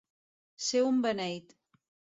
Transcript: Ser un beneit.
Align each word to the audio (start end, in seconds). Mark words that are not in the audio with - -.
Ser 0.69 0.81
un 0.87 0.99
beneit. 1.07 1.57